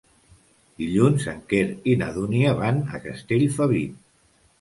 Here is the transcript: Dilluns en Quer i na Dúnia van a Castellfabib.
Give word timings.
Dilluns 0.83 1.27
en 1.33 1.43
Quer 1.51 1.61
i 1.91 1.93
na 2.03 2.07
Dúnia 2.15 2.53
van 2.61 2.81
a 2.97 3.03
Castellfabib. 3.05 4.01